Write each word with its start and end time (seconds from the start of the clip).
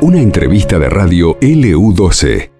Una 0.00 0.18
entrevista 0.18 0.78
de 0.78 0.90
radio 0.90 1.38
LU12. 1.40 2.50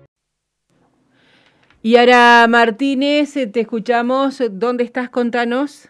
Y 1.83 1.97
ahora, 1.97 2.47
Martínez, 2.49 3.35
te 3.53 3.61
escuchamos. 3.61 4.41
¿Dónde 4.53 4.85
estás? 4.85 5.11
Contanos. 5.11 5.88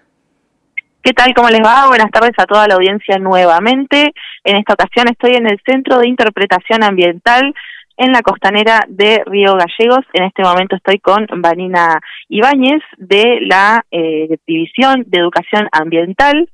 ¿Qué 1.02 1.12
tal? 1.12 1.34
¿Cómo 1.34 1.50
les 1.50 1.60
va? 1.60 1.88
Buenas 1.88 2.10
tardes 2.10 2.32
a 2.38 2.46
toda 2.46 2.66
la 2.68 2.76
audiencia 2.76 3.18
nuevamente. 3.18 4.14
En 4.44 4.56
esta 4.56 4.74
ocasión 4.74 5.08
estoy 5.08 5.32
en 5.34 5.46
el 5.46 5.60
Centro 5.66 5.98
de 5.98 6.08
Interpretación 6.08 6.82
Ambiental 6.82 7.54
en 7.96 8.12
la 8.12 8.22
costanera 8.22 8.80
de 8.88 9.22
Río 9.26 9.54
Gallegos. 9.56 10.06
En 10.14 10.24
este 10.24 10.42
momento 10.42 10.76
estoy 10.76 11.00
con 11.00 11.26
Vanina 11.36 12.00
Ibáñez 12.28 12.82
de 12.96 13.40
la 13.42 13.84
eh, 13.90 14.38
División 14.46 15.04
de 15.06 15.18
Educación 15.18 15.68
Ambiental 15.72 16.48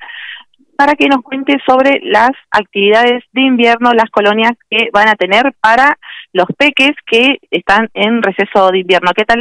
para 0.78 0.94
que 0.94 1.08
nos 1.08 1.22
cuente 1.22 1.56
sobre 1.66 1.98
las 2.04 2.30
actividades 2.52 3.24
de 3.32 3.40
invierno, 3.40 3.92
las 3.94 4.08
colonias 4.10 4.52
que 4.70 4.90
van 4.92 5.08
a 5.08 5.16
tener 5.16 5.52
para 5.60 5.98
los 6.32 6.46
peques 6.56 6.92
que 7.04 7.38
están 7.50 7.88
en 7.94 8.22
receso 8.22 8.70
de 8.70 8.78
invierno. 8.78 9.10
¿Qué 9.12 9.24
tal, 9.24 9.40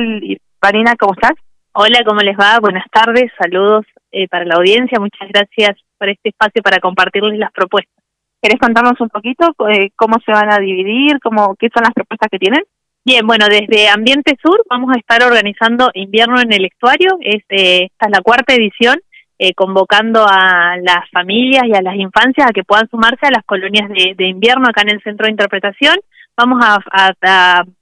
Vanina? 0.60 0.96
¿Cómo 0.98 1.14
estás? 1.14 1.34
Hola, 1.74 2.00
¿cómo 2.08 2.22
les 2.22 2.36
va? 2.36 2.58
Buenas 2.60 2.86
tardes, 2.92 3.32
saludos 3.40 3.86
eh, 4.12 4.28
para 4.28 4.46
la 4.46 4.56
audiencia. 4.56 5.00
Muchas 5.00 5.30
gracias 5.30 5.78
por 6.00 6.10
este 6.10 6.30
espacio 6.30 6.64
para 6.64 6.80
compartirles 6.80 7.38
las 7.38 7.52
propuestas. 7.52 8.04
¿Querés 8.42 8.60
contarnos 8.60 9.00
un 9.00 9.10
poquito 9.10 9.54
eh, 9.70 9.92
cómo 9.96 10.16
se 10.26 10.32
van 10.32 10.52
a 10.52 10.58
dividir, 10.58 11.20
cómo, 11.22 11.56
qué 11.60 11.70
son 11.72 11.84
las 11.84 11.94
propuestas 11.94 12.30
que 12.32 12.40
tienen? 12.40 12.64
Bien, 13.06 13.26
bueno, 13.28 13.46
desde 13.48 13.90
Ambiente 13.90 14.36
Sur 14.42 14.60
vamos 14.68 14.90
a 14.96 15.00
estar 15.00 15.22
organizando 15.22 15.92
Invierno 15.94 16.42
en 16.42 16.52
el 16.52 16.66
Estuario. 16.66 17.20
Es, 17.22 17.44
eh, 17.50 17.90
esta 17.92 18.08
es 18.08 18.12
la 18.12 18.22
cuarta 18.22 18.56
edición 18.56 18.98
eh, 19.40 19.54
convocando 19.54 20.26
a 20.28 20.78
las 20.82 21.10
familias 21.12 21.64
y 21.68 21.76
a 21.76 21.82
las 21.82 21.96
infancias 21.96 22.48
a 22.50 22.54
que 22.54 22.64
puedan 22.64 22.90
sumarse 22.90 23.28
a 23.28 23.32
las 23.32 23.46
colonias 23.46 23.90
de, 23.90 24.28
invierno 24.28 24.68
acá 24.68 24.82
en 24.82 24.96
el 24.96 25.04
centro 25.04 25.26
de 25.26 25.32
interpretación. 25.32 25.96
Vamos 26.36 26.64
a, 26.64 26.80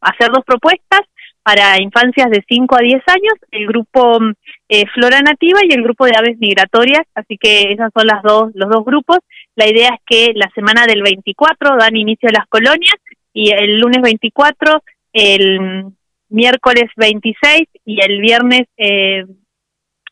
hacer 0.02 0.31
dos 0.31 0.44
propuestas 0.45 1.02
para 1.44 1.81
infancias 1.81 2.29
de 2.29 2.44
5 2.47 2.75
a 2.75 2.79
10 2.79 2.94
años, 3.07 3.33
el 3.52 3.67
grupo 3.67 4.19
eh, 4.67 4.85
Flora 4.94 5.21
Nativa 5.21 5.59
y 5.63 5.73
el 5.73 5.83
grupo 5.83 6.05
de 6.05 6.17
aves 6.17 6.38
migratorias, 6.39 7.03
así 7.13 7.38
que 7.38 7.72
esas 7.72 7.91
son 7.95 8.07
las 8.07 8.23
dos, 8.23 8.51
los 8.55 8.69
dos 8.69 8.83
grupos. 8.83 9.19
La 9.55 9.67
idea 9.69 9.89
es 9.89 10.01
que 10.05 10.33
la 10.33 10.49
semana 10.55 10.85
del 10.88 11.03
24 11.03 11.77
dan 11.77 11.95
inicio 11.95 12.29
a 12.29 12.39
las 12.39 12.47
colonias 12.47 12.95
y 13.31 13.51
el 13.51 13.79
lunes 13.79 14.01
24, 14.01 14.83
el 15.13 15.85
miércoles 16.29 16.89
26 16.97 17.67
y 17.85 18.03
el 18.03 18.19
viernes 18.19 18.63
eh, 18.77 19.25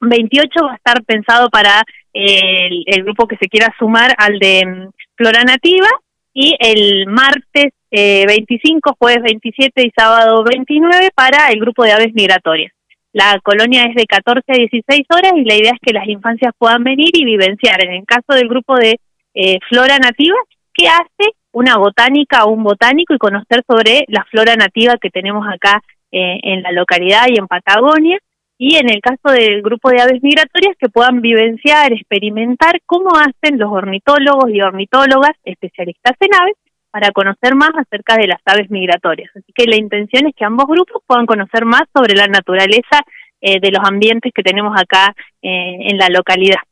28 0.09 0.49
va 0.63 0.73
a 0.73 0.75
estar 0.75 1.03
pensado 1.03 1.49
para 1.49 1.83
el, 2.13 3.03
grupo 3.03 3.27
que 3.27 3.37
se 3.37 3.47
quiera 3.47 3.73
sumar 3.77 4.13
al 4.17 4.39
de 4.39 4.65
mm, 4.65 4.89
Flora 5.15 5.43
Nativa 5.43 5.87
y 6.33 6.55
el 6.59 7.07
martes 7.07 7.73
eh, 7.91 8.25
25, 8.27 8.95
jueves 8.97 9.23
27 9.23 9.85
y 9.85 9.91
sábado 9.95 10.43
29 10.43 11.09
para 11.15 11.49
el 11.51 11.59
grupo 11.59 11.83
de 11.83 11.91
aves 11.91 12.13
migratorias. 12.13 12.71
La 13.11 13.39
colonia 13.43 13.83
es 13.83 13.95
de 13.95 14.05
14 14.05 14.41
a 14.47 14.55
16 14.55 15.01
horas 15.09 15.33
y 15.35 15.45
la 15.45 15.55
idea 15.55 15.71
es 15.73 15.79
que 15.79 15.93
las 15.93 16.07
infancias 16.07 16.51
puedan 16.57 16.83
venir 16.83 17.11
y 17.13 17.25
vivenciar. 17.25 17.85
En 17.85 17.93
el 17.93 18.05
caso 18.05 18.33
del 18.33 18.47
grupo 18.47 18.75
de 18.75 18.99
eh, 19.35 19.59
flora 19.69 19.99
nativa, 19.99 20.35
¿qué 20.73 20.87
hace 20.87 21.35
una 21.51 21.77
botánica 21.77 22.45
o 22.45 22.49
un 22.49 22.63
botánico 22.63 23.13
y 23.13 23.19
conocer 23.19 23.63
sobre 23.67 24.05
la 24.07 24.25
flora 24.31 24.55
nativa 24.55 24.97
que 24.99 25.11
tenemos 25.11 25.45
acá 25.47 25.83
eh, 26.11 26.39
en 26.41 26.63
la 26.63 26.71
localidad 26.71 27.27
y 27.29 27.37
en 27.37 27.47
Patagonia? 27.47 28.17
Y 28.65 28.77
en 28.77 28.89
el 28.89 29.01
caso 29.01 29.27
del 29.37 29.61
grupo 29.61 29.89
de 29.89 30.01
aves 30.01 30.23
migratorias 30.23 30.77
que 30.79 30.87
puedan 30.87 31.19
vivenciar, 31.19 31.91
experimentar 31.91 32.79
cómo 32.85 33.09
hacen 33.17 33.59
los 33.59 33.69
ornitólogos 33.69 34.49
y 34.51 34.61
ornitólogas 34.61 35.33
especialistas 35.43 36.13
en 36.21 36.33
aves 36.33 36.55
para 36.89 37.11
conocer 37.11 37.55
más 37.55 37.71
acerca 37.75 38.15
de 38.15 38.27
las 38.27 38.39
aves 38.45 38.71
migratorias. 38.71 39.29
Así 39.35 39.51
que 39.53 39.65
la 39.65 39.75
intención 39.75 40.27
es 40.27 40.33
que 40.33 40.45
ambos 40.45 40.67
grupos 40.67 41.03
puedan 41.05 41.25
conocer 41.25 41.65
más 41.65 41.81
sobre 41.93 42.15
la 42.15 42.27
naturaleza 42.27 43.03
eh, 43.41 43.59
de 43.59 43.69
los 43.69 43.83
ambientes 43.83 44.31
que 44.33 44.43
tenemos 44.43 44.79
acá 44.79 45.13
eh, 45.41 45.89
en 45.89 45.97
la 45.97 46.07
localidad. 46.07 46.63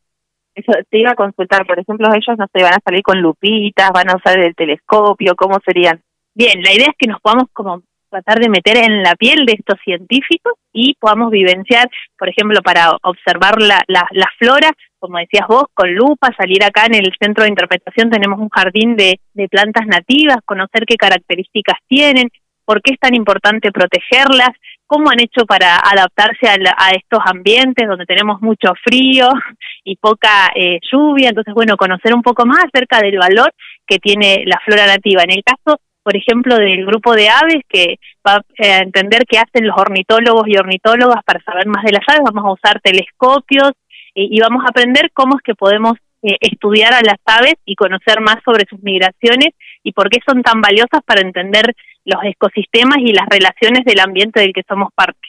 Eso 0.55 0.71
te 0.89 0.97
iba 0.97 1.11
a 1.11 1.15
consultar, 1.15 1.67
por 1.67 1.77
ejemplo, 1.77 2.07
ellos 2.07 2.37
no 2.37 2.45
se 2.53 2.63
van 2.63 2.75
a 2.75 2.85
salir 2.85 3.03
con 3.03 3.21
lupitas, 3.21 3.91
van 3.93 4.09
a 4.09 4.15
usar 4.15 4.39
el 4.39 4.55
telescopio, 4.55 5.35
¿cómo 5.35 5.57
serían? 5.65 6.01
Bien, 6.33 6.63
la 6.63 6.71
idea 6.71 6.87
es 6.87 6.95
que 6.97 7.07
nos 7.07 7.19
podamos 7.19 7.49
como 7.51 7.81
tratar 8.11 8.39
de 8.39 8.49
meter 8.49 8.77
en 8.77 9.01
la 9.01 9.15
piel 9.15 9.45
de 9.45 9.53
estos 9.53 9.79
científicos 9.83 10.53
y 10.73 10.95
podamos 10.99 11.31
vivenciar, 11.31 11.89
por 12.17 12.29
ejemplo, 12.29 12.61
para 12.61 12.91
observar 13.03 13.61
la, 13.61 13.81
la, 13.87 14.05
la 14.11 14.27
flora, 14.37 14.71
como 15.01 15.17
decías 15.17 15.47
vos, 15.47 15.63
con 15.73 15.93
lupa, 15.93 16.29
salir 16.37 16.63
acá 16.63 16.85
en 16.85 16.95
el 16.95 17.11
centro 17.19 17.43
de 17.43 17.49
interpretación 17.49 18.11
tenemos 18.11 18.39
un 18.39 18.49
jardín 18.49 18.95
de, 18.95 19.19
plantas 19.49 19.87
nativas, 19.87 20.37
conocer 20.45 20.85
qué 20.85 20.95
características 20.95 21.77
tienen, 21.87 22.29
por 22.63 22.81
qué 22.81 22.93
es 22.93 22.99
tan 22.99 23.15
importante 23.15 23.71
protegerlas, 23.71 24.49
cómo 24.85 25.09
han 25.09 25.19
hecho 25.19 25.45
para 25.47 25.77
adaptarse 25.77 26.47
a, 26.47 26.53
a 26.77 26.91
estos 26.91 27.19
ambientes 27.25 27.87
donde 27.87 28.05
tenemos 28.05 28.41
mucho 28.41 28.73
frío 28.83 29.29
y 29.83 29.95
poca 29.95 30.51
eh, 30.55 30.79
lluvia. 30.91 31.29
Entonces, 31.29 31.53
bueno, 31.53 31.77
conocer 31.77 32.13
un 32.13 32.21
poco 32.21 32.45
más 32.45 32.63
acerca 32.65 32.99
del 32.99 33.17
valor 33.17 33.51
que 33.87 33.97
tiene 33.97 34.43
la 34.45 34.61
flora 34.63 34.85
nativa. 34.85 35.23
En 35.23 35.31
el 35.31 35.43
caso 35.43 35.81
por 36.03 36.15
ejemplo, 36.15 36.55
del 36.55 36.85
grupo 36.85 37.13
de 37.13 37.29
aves, 37.29 37.61
que 37.69 37.99
va 38.27 38.41
eh, 38.57 38.71
a 38.71 38.79
entender 38.79 39.23
qué 39.27 39.37
hacen 39.37 39.67
los 39.67 39.77
ornitólogos 39.77 40.47
y 40.47 40.57
ornitólogas 40.57 41.23
para 41.23 41.41
saber 41.43 41.67
más 41.67 41.83
de 41.83 41.93
las 41.93 42.03
aves. 42.07 42.21
Vamos 42.25 42.45
a 42.45 42.53
usar 42.53 42.81
telescopios 42.81 43.71
y, 44.13 44.39
vamos 44.41 44.63
a 44.65 44.69
aprender 44.69 45.11
cómo 45.13 45.37
es 45.37 45.41
que 45.43 45.55
podemos 45.55 45.93
eh, 46.23 46.37
estudiar 46.41 46.93
a 46.93 47.01
las 47.01 47.17
aves 47.25 47.53
y 47.65 47.75
conocer 47.75 48.19
más 48.19 48.37
sobre 48.43 48.65
sus 48.69 48.81
migraciones 48.81 49.49
y 49.83 49.93
por 49.93 50.09
qué 50.09 50.19
son 50.25 50.43
tan 50.43 50.59
valiosas 50.59 51.01
para 51.05 51.21
entender 51.21 51.73
los 52.03 52.21
ecosistemas 52.23 52.97
y 52.99 53.13
las 53.13 53.27
relaciones 53.29 53.85
del 53.85 53.99
ambiente 53.99 54.41
del 54.41 54.53
que 54.53 54.63
somos 54.67 54.89
parte. 54.93 55.19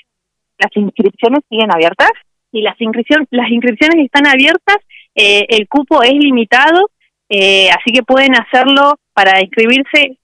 ¿Las 0.59 0.75
inscripciones 0.75 1.41
siguen 1.49 1.71
abiertas? 1.73 2.11
Y 2.51 2.63
las, 2.63 2.79
inscripciones 2.81 3.29
las 3.31 3.51
inscripciones 3.51 4.05
están 4.05 4.27
abiertas, 4.27 4.77
eh, 5.15 5.47
el 5.49 5.69
cupo 5.69 6.03
es 6.03 6.13
limitado, 6.13 6.91
así 7.31 7.93
que 7.95 8.03
pueden 8.03 8.35
hacerlo 8.35 8.97
para 9.15 9.41
inscribirse 9.41 10.19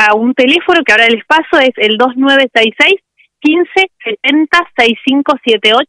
a 0.00 0.14
un 0.14 0.32
teléfono 0.32 0.82
que 0.82 0.92
ahora 0.92 1.08
les 1.08 1.24
paso, 1.26 1.60
es 1.60 1.76
el 1.76 1.98
2966 1.98 3.00
15 3.40 3.68
70 4.04 4.58
6578. 4.76 5.88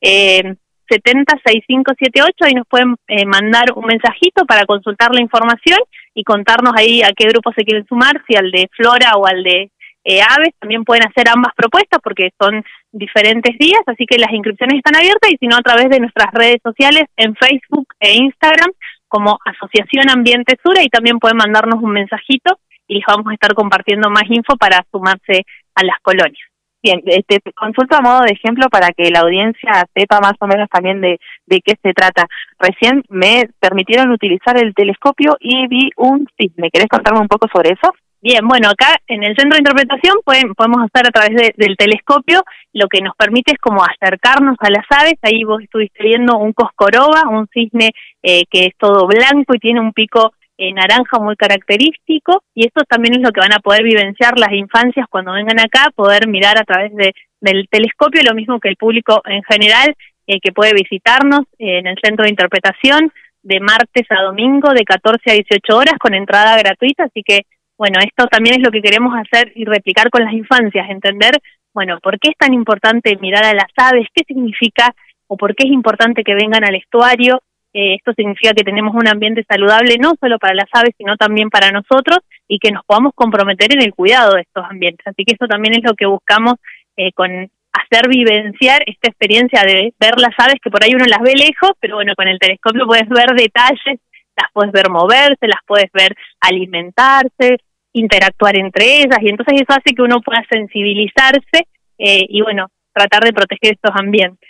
Eh, 0.00 0.54
70 0.88 1.34
6578, 1.44 2.44
ahí 2.44 2.54
nos 2.54 2.66
pueden 2.66 2.96
eh, 3.06 3.24
mandar 3.24 3.66
un 3.76 3.86
mensajito 3.86 4.44
para 4.44 4.66
consultar 4.66 5.14
la 5.14 5.22
información 5.22 5.78
y 6.14 6.24
contarnos 6.24 6.74
ahí 6.76 7.02
a 7.02 7.12
qué 7.16 7.28
grupo 7.28 7.52
se 7.52 7.62
quieren 7.62 7.86
sumar, 7.86 8.20
si 8.26 8.36
al 8.36 8.50
de 8.50 8.68
Flora 8.76 9.12
o 9.14 9.26
al 9.26 9.42
de 9.44 9.70
eh, 10.02 10.20
Aves, 10.20 10.54
también 10.58 10.84
pueden 10.84 11.06
hacer 11.06 11.28
ambas 11.28 11.52
propuestas 11.54 12.00
porque 12.02 12.30
son 12.40 12.64
diferentes 12.90 13.56
días, 13.58 13.82
así 13.86 14.04
que 14.04 14.18
las 14.18 14.32
inscripciones 14.32 14.78
están 14.78 14.96
abiertas 14.96 15.30
y 15.30 15.36
si 15.36 15.46
no 15.46 15.56
a 15.56 15.62
través 15.62 15.90
de 15.90 16.00
nuestras 16.00 16.32
redes 16.32 16.58
sociales 16.62 17.04
en 17.16 17.36
Facebook 17.36 17.86
e 18.00 18.14
Instagram 18.14 18.72
como 19.06 19.38
Asociación 19.44 20.10
Ambiente 20.10 20.58
Sura 20.64 20.82
y 20.82 20.88
también 20.88 21.20
pueden 21.20 21.36
mandarnos 21.36 21.80
un 21.82 21.92
mensajito 21.92 22.58
y 22.90 22.94
les 22.96 23.04
vamos 23.06 23.28
a 23.28 23.34
estar 23.34 23.54
compartiendo 23.54 24.10
más 24.10 24.24
info 24.28 24.56
para 24.56 24.84
sumarse 24.90 25.44
a 25.76 25.84
las 25.84 25.96
colonias. 26.02 26.44
Bien, 26.82 27.00
este, 27.06 27.40
consulto 27.52 27.94
a 27.96 28.00
modo 28.00 28.22
de 28.22 28.32
ejemplo 28.32 28.66
para 28.68 28.90
que 28.90 29.10
la 29.10 29.20
audiencia 29.20 29.84
sepa 29.94 30.18
más 30.20 30.32
o 30.40 30.46
menos 30.46 30.68
también 30.68 31.00
de, 31.00 31.20
de 31.46 31.60
qué 31.60 31.74
se 31.82 31.92
trata. 31.92 32.26
Recién 32.58 33.04
me 33.08 33.48
permitieron 33.60 34.10
utilizar 34.10 34.56
el 34.56 34.74
telescopio 34.74 35.36
y 35.38 35.68
vi 35.68 35.90
un 35.96 36.26
cisne. 36.36 36.70
¿Querés 36.72 36.88
contarme 36.88 37.20
un 37.20 37.28
poco 37.28 37.46
sobre 37.52 37.70
eso? 37.70 37.92
Bien, 38.22 38.46
bueno, 38.46 38.68
acá 38.68 38.96
en 39.06 39.22
el 39.22 39.36
centro 39.36 39.56
de 39.56 39.60
interpretación 39.60 40.16
pueden, 40.24 40.54
podemos 40.54 40.82
hacer 40.82 41.06
a 41.06 41.10
través 41.10 41.54
del 41.56 41.76
telescopio, 41.76 42.42
lo 42.72 42.86
que 42.88 43.00
nos 43.00 43.14
permite 43.16 43.52
es 43.52 43.58
como 43.58 43.82
acercarnos 43.82 44.56
a 44.58 44.70
las 44.70 44.84
aves. 44.90 45.14
Ahí 45.22 45.44
vos 45.44 45.62
estuviste 45.62 46.02
viendo 46.02 46.36
un 46.38 46.52
coscoroba, 46.52 47.28
un 47.30 47.46
cisne 47.48 47.92
eh, 48.22 48.44
que 48.50 48.66
es 48.66 48.76
todo 48.76 49.06
blanco 49.06 49.54
y 49.54 49.58
tiene 49.58 49.80
un 49.80 49.92
pico 49.92 50.32
eh, 50.60 50.74
naranja 50.74 51.18
muy 51.18 51.36
característico 51.36 52.42
y 52.54 52.66
esto 52.66 52.82
también 52.86 53.14
es 53.14 53.22
lo 53.22 53.30
que 53.30 53.40
van 53.40 53.54
a 53.54 53.60
poder 53.60 53.82
vivenciar 53.82 54.38
las 54.38 54.52
infancias 54.52 55.06
cuando 55.08 55.32
vengan 55.32 55.58
acá, 55.58 55.90
poder 55.94 56.28
mirar 56.28 56.58
a 56.58 56.64
través 56.64 56.94
de, 56.94 57.14
del 57.40 57.66
telescopio, 57.70 58.20
lo 58.22 58.34
mismo 58.34 58.60
que 58.60 58.68
el 58.68 58.76
público 58.76 59.22
en 59.24 59.42
general 59.44 59.94
eh, 60.26 60.38
que 60.38 60.52
puede 60.52 60.74
visitarnos 60.74 61.46
en 61.58 61.86
el 61.86 61.96
centro 62.02 62.24
de 62.24 62.30
interpretación 62.30 63.10
de 63.42 63.58
martes 63.60 64.06
a 64.10 64.22
domingo 64.22 64.74
de 64.74 64.84
14 64.84 65.30
a 65.30 65.32
18 65.32 65.74
horas 65.74 65.94
con 65.98 66.12
entrada 66.12 66.58
gratuita, 66.58 67.04
así 67.04 67.22
que 67.24 67.46
bueno, 67.78 67.98
esto 68.04 68.26
también 68.26 68.56
es 68.56 68.62
lo 68.62 68.70
que 68.70 68.82
queremos 68.82 69.14
hacer 69.16 69.52
y 69.54 69.64
replicar 69.64 70.10
con 70.10 70.22
las 70.22 70.34
infancias, 70.34 70.90
entender, 70.90 71.38
bueno, 71.72 71.98
por 72.02 72.20
qué 72.20 72.28
es 72.32 72.36
tan 72.36 72.52
importante 72.52 73.16
mirar 73.16 73.44
a 73.46 73.54
las 73.54 73.72
aves, 73.78 74.06
qué 74.14 74.24
significa 74.28 74.94
o 75.26 75.38
por 75.38 75.54
qué 75.54 75.66
es 75.66 75.72
importante 75.72 76.22
que 76.22 76.34
vengan 76.34 76.64
al 76.64 76.74
estuario, 76.74 77.40
eh, 77.72 77.94
esto 77.94 78.12
significa 78.14 78.52
que 78.52 78.64
tenemos 78.64 78.94
un 78.94 79.08
ambiente 79.08 79.44
saludable 79.48 79.96
no 79.98 80.12
solo 80.20 80.38
para 80.38 80.54
las 80.54 80.68
aves, 80.72 80.94
sino 80.98 81.16
también 81.16 81.50
para 81.50 81.70
nosotros 81.70 82.18
y 82.48 82.58
que 82.58 82.72
nos 82.72 82.84
podamos 82.84 83.12
comprometer 83.14 83.72
en 83.72 83.82
el 83.82 83.94
cuidado 83.94 84.34
de 84.34 84.42
estos 84.42 84.64
ambientes. 84.68 85.06
Así 85.06 85.24
que 85.24 85.34
eso 85.34 85.46
también 85.46 85.74
es 85.74 85.84
lo 85.84 85.94
que 85.94 86.06
buscamos 86.06 86.54
eh, 86.96 87.12
con 87.12 87.30
hacer 87.72 88.08
vivenciar 88.08 88.82
esta 88.86 89.08
experiencia 89.08 89.62
de 89.62 89.94
ver 90.00 90.18
las 90.18 90.34
aves 90.38 90.56
que 90.62 90.70
por 90.70 90.82
ahí 90.82 90.94
uno 90.94 91.04
las 91.06 91.20
ve 91.20 91.34
lejos, 91.34 91.72
pero 91.80 91.96
bueno, 91.96 92.14
con 92.16 92.26
el 92.26 92.38
telescopio 92.38 92.86
puedes 92.86 93.08
ver 93.08 93.34
detalles 93.36 94.00
las 94.40 94.50
puedes 94.52 94.72
ver 94.72 94.90
moverse, 94.90 95.46
las 95.46 95.60
puedes 95.66 95.90
ver 95.92 96.14
alimentarse, 96.40 97.58
interactuar 97.92 98.56
entre 98.58 99.00
ellas 99.00 99.18
y 99.20 99.28
entonces 99.28 99.60
eso 99.60 99.72
hace 99.72 99.94
que 99.94 100.02
uno 100.02 100.20
pueda 100.20 100.44
sensibilizarse 100.50 101.66
eh, 101.98 102.26
y 102.28 102.40
bueno, 102.42 102.68
tratar 102.92 103.24
de 103.24 103.32
proteger 103.32 103.74
estos 103.74 103.94
ambientes. 103.94 104.48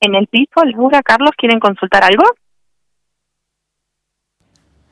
En 0.00 0.14
el 0.14 0.26
piso, 0.26 0.62
Laura, 0.64 1.02
Carlos, 1.02 1.30
¿quieren 1.36 1.58
consultar 1.58 2.04
algo? 2.04 2.24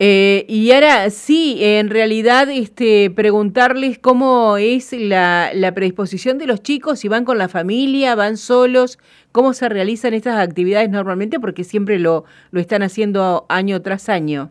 Eh, 0.06 0.45
y 0.51 0.71
ahora 0.71 1.09
sí, 1.09 1.56
en 1.62 1.89
realidad, 1.89 2.51
este, 2.51 3.09
preguntarles 3.09 3.99
cómo 3.99 4.59
es 4.59 4.93
la, 4.93 5.49
la, 5.55 5.73
predisposición 5.73 6.37
de 6.37 6.47
los 6.47 6.62
chicos, 6.62 6.99
si 7.01 7.09
van 7.09 7.25
con 7.25 7.39
la 7.39 7.49
familia, 7.49 8.15
van 8.15 8.37
solos, 8.37 8.99
cómo 9.33 9.55
se 9.55 9.67
realizan 9.71 10.12
estas 10.12 10.47
actividades 10.47 10.91
normalmente, 10.91 11.41
porque 11.41 11.65
siempre 11.65 11.99
lo, 11.99 12.27
lo 12.51 12.61
están 12.61 12.83
haciendo 12.83 13.47
año 13.49 13.81
tras 13.81 14.11
año. 14.11 14.51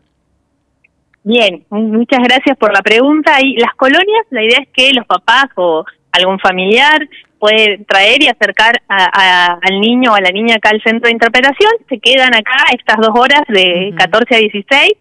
Bien, 1.24 1.64
muchas 1.70 2.24
gracias 2.24 2.58
por 2.58 2.74
la 2.74 2.82
pregunta. 2.82 3.40
Y 3.40 3.56
las 3.58 3.76
colonias, 3.76 4.26
la 4.32 4.44
idea 4.44 4.58
es 4.60 4.70
que 4.74 4.92
los 4.92 5.06
papás 5.06 5.46
o 5.56 5.86
algún 6.14 6.40
familiar 6.40 7.08
puede 7.38 7.78
traer 7.88 8.24
y 8.24 8.28
acercar 8.28 8.82
al 8.88 9.80
niño 9.80 10.14
o 10.14 10.16
a 10.16 10.22
la 10.22 10.32
niña 10.32 10.56
acá 10.56 10.70
al 10.72 10.82
centro 10.82 11.10
de 11.10 11.14
interpretación, 11.14 11.74
se 11.90 12.00
quedan 12.00 12.34
acá 12.34 12.58
estas 12.76 12.98
dos 12.98 13.12
horas 13.14 13.44
de 13.50 13.94
14 13.96 14.34
a 14.34 14.38
16 14.40 14.94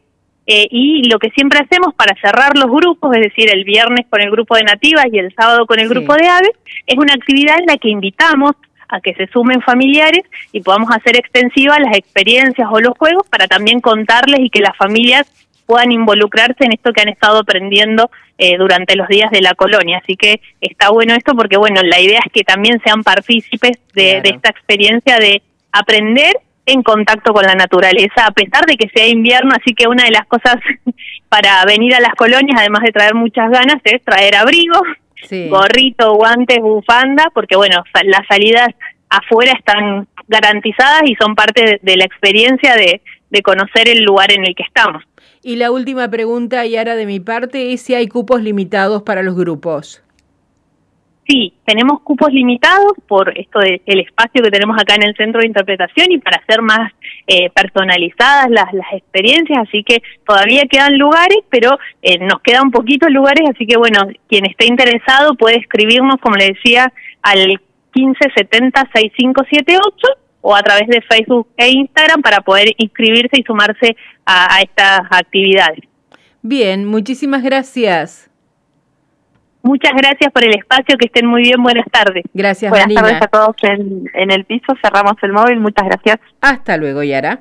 eh, 0.47 0.67
y 0.71 1.09
lo 1.09 1.19
que 1.19 1.31
siempre 1.31 1.61
hacemos 1.61 1.95
para 1.95 2.15
cerrar 2.21 2.57
los 2.57 2.67
grupos, 2.67 3.15
es 3.15 3.23
decir, 3.23 3.49
el 3.51 3.65
viernes 3.65 4.07
con 4.11 4.21
el 4.21 4.31
grupo 4.31 4.57
de 4.57 4.65
nativas 4.65 5.07
y 5.13 5.19
el 5.19 5.33
sábado 5.35 5.67
con 5.67 5.79
el 5.79 5.89
grupo 5.89 6.15
de 6.15 6.27
aves, 6.27 6.53
es 6.87 6.99
una 6.99 7.15
actividad 7.15 7.59
en 7.61 7.67
la 7.67 7.77
que 7.77 7.89
invitamos 7.89 8.53
a 8.89 9.01
que 9.01 9.15
se 9.15 9.27
sumen 9.29 9.63
familiares 9.63 10.23
y 10.51 10.61
podamos 10.61 10.91
hacer 10.91 11.17
extensivas 11.17 11.79
las 11.81 11.97
experiencias 11.97 12.69
o 12.71 12.81
los 12.81 12.97
juegos 12.99 13.27
para 13.29 13.47
también 13.47 13.81
contarles 13.81 14.41
y 14.41 14.51
que 14.51 14.61
las 14.61 14.77
familias 14.77 15.31
puedan 15.65 15.93
involucrarse 15.93 16.65
en 16.65 16.73
esto 16.73 16.93
que 16.93 17.01
han 17.01 17.09
estado 17.09 17.39
aprendiendo 17.39 18.11
eh, 18.37 18.59
durante 18.59 18.97
los 18.97 19.09
días 19.09 19.31
de 19.31 19.41
la 19.41 19.55
colonia. 19.55 20.01
Así 20.03 20.17
que 20.17 20.41
está 20.61 20.91
bueno 20.91 21.15
esto 21.15 21.35
porque, 21.35 21.57
bueno, 21.57 21.81
la 21.85 22.01
idea 22.01 22.21
es 22.27 22.33
que 22.33 22.43
también 22.43 22.81
sean 22.85 23.05
partícipes 23.05 23.79
de 23.95 24.21
esta 24.25 24.51
experiencia 24.51 25.19
de 25.19 25.41
aprender 25.71 26.35
en 26.67 26.83
contacto 26.83 27.33
con 27.33 27.45
la 27.45 27.55
naturaleza, 27.55 28.27
a 28.27 28.31
pesar 28.31 28.65
de 28.67 28.77
que 28.77 28.89
sea 28.95 29.07
invierno, 29.09 29.51
así 29.53 29.75
que 29.75 29.89
una 29.89 30.05
de 30.05 30.13
las 30.13 30.27
cosas 30.27 30.57
para 31.29 31.65
venir 31.65 31.95
a 31.95 32.01
las 32.01 32.15
colonias, 32.15 32.59
además 32.59 32.83
de 32.85 32.93
traer 32.93 33.15
muchas 33.15 33.51
ganas, 33.51 33.77
es 33.85 34.03
traer 34.05 34.37
abrigo, 34.37 34.81
gorrito, 35.49 36.15
guantes, 36.15 36.59
bufanda, 36.61 37.31
porque 37.35 37.57
bueno, 37.57 37.83
las 38.05 38.27
salidas 38.29 38.69
afuera 39.09 39.53
están 39.53 40.07
garantizadas 40.29 41.03
y 41.05 41.15
son 41.17 41.35
parte 41.35 41.81
de, 41.83 41.97
la 41.97 42.05
experiencia 42.05 42.75
de, 42.75 43.03
de 43.31 43.43
conocer 43.43 43.89
el 43.89 44.03
lugar 44.05 44.33
en 44.33 44.47
el 44.47 44.55
que 44.55 44.63
estamos. 44.63 45.03
Y 45.43 45.57
la 45.57 45.71
última 45.71 46.09
pregunta, 46.09 46.65
Yara, 46.67 46.95
de 46.97 47.07
mi 47.07 47.21
parte, 47.21 47.73
es 47.73 47.83
si 47.83 47.95
hay 47.95 48.07
cupos 48.07 48.43
limitados 48.43 49.03
para 49.03 49.23
los 49.23 49.35
grupos. 49.35 50.02
Sí, 51.33 51.55
tenemos 51.65 52.03
cupos 52.03 52.31
limitados 52.31 52.93
por 53.09 53.33
esto 53.39 53.59
del 53.61 54.01
espacio 54.01 54.43
que 54.43 54.51
tenemos 54.51 54.79
acá 54.79 54.97
en 54.97 55.05
el 55.05 55.17
centro 55.17 55.41
de 55.41 55.47
interpretación 55.47 56.13
y 56.13 56.19
para 56.19 56.37
hacer 56.37 56.61
más 56.61 56.93
eh, 57.27 57.49
personalizadas 57.49 58.51
las, 58.51 58.71
las 58.75 58.93
experiencias, 58.93 59.61
así 59.67 59.83
que 59.83 60.03
todavía 60.27 60.65
quedan 60.71 60.99
lugares, 60.99 61.39
pero 61.49 61.71
eh, 62.03 62.19
nos 62.19 62.43
quedan 62.43 62.71
poquitos 62.71 63.11
lugares, 63.11 63.49
así 63.49 63.67
que 63.67 63.79
bueno, 63.79 64.01
quien 64.29 64.45
esté 64.45 64.67
interesado 64.67 65.35
puede 65.35 65.57
escribirnos, 65.57 66.17
como 66.21 66.37
le 66.37 66.49
decía, 66.49 66.93
al 67.23 67.59
1570-6578 67.95 69.79
o 70.43 70.55
a 70.55 70.63
través 70.63 70.87
de 70.89 71.01
Facebook 71.01 71.49
e 71.57 71.71
Instagram 71.71 72.21
para 72.21 72.43
poder 72.43 72.75
inscribirse 72.77 73.41
y 73.41 73.43
sumarse 73.45 73.97
a 74.27 74.61
estas 74.61 75.01
actividades. 75.11 75.81
Bien, 76.43 76.85
muchísimas 76.85 77.43
gracias. 77.43 78.32
Muchas 79.63 79.93
gracias 79.93 80.33
por 80.33 80.45
el 80.45 80.55
espacio, 80.57 80.97
que 80.99 81.07
estén 81.07 81.27
muy 81.27 81.43
bien, 81.43 81.63
buenas 81.63 81.87
tardes. 81.91 82.25
Gracias, 82.35 82.71
Buenas 82.71 82.93
tardes 82.93 83.23
a 83.23 83.27
todos 83.29 83.57
en, 83.63 84.11
en 84.15 84.33
el 84.33 84.45
piso, 84.45 84.75
cerramos 84.83 85.15
el 85.23 85.33
móvil, 85.33 85.61
muchas 85.61 85.87
gracias. 85.87 86.19
Hasta 86.41 86.77
luego, 86.77 87.03
Yara. 87.03 87.41